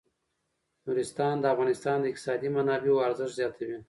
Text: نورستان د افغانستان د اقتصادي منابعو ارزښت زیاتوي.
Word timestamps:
نورستان 0.85 1.35
د 1.39 1.45
افغانستان 1.53 1.97
د 2.01 2.05
اقتصادي 2.11 2.49
منابعو 2.55 3.03
ارزښت 3.07 3.33
زیاتوي. 3.39 3.77